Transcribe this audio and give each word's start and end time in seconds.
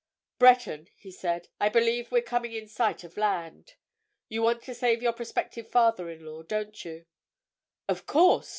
"Breton!" 0.39 0.87
he 0.95 1.11
said. 1.11 1.49
"I 1.59 1.69
believe 1.69 2.11
we're 2.11 2.23
coming 2.23 2.53
in 2.53 2.67
sight 2.67 3.03
of 3.03 3.17
land. 3.17 3.75
You 4.29 4.41
want 4.41 4.63
to 4.63 4.73
save 4.73 5.03
your 5.03 5.13
prospective 5.13 5.69
father 5.69 6.09
in 6.09 6.25
law, 6.25 6.41
don't 6.41 6.83
you?" 6.83 7.05
"Of 7.87 8.07
course!" 8.07 8.49